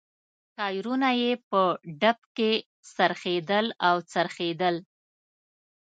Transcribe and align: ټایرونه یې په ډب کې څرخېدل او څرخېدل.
ټایرونه 0.57 1.09
یې 1.21 1.31
په 1.49 1.61
ډب 2.01 2.19
کې 2.37 2.51
څرخېدل 2.95 3.65
او 3.87 3.95
څرخېدل. 4.11 4.75